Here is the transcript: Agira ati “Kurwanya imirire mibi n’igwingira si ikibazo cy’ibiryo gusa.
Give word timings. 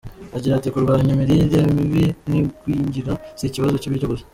Agira 0.35 0.53
ati 0.55 0.69
“Kurwanya 0.73 1.11
imirire 1.13 1.59
mibi 1.75 2.05
n’igwingira 2.29 3.11
si 3.37 3.45
ikibazo 3.49 3.75
cy’ibiryo 3.81 4.07
gusa. 4.11 4.25